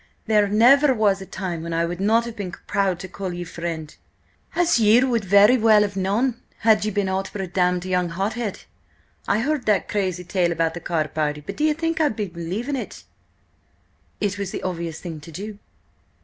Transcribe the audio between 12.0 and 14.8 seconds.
I believed it?" "It was the